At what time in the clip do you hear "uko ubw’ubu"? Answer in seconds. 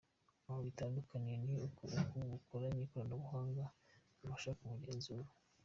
1.67-2.31